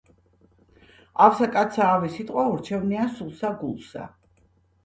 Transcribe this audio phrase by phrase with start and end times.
[1.25, 4.09] ავსა კაცსა ავი სიტყვა ურჩევნია სულსა, გულსა.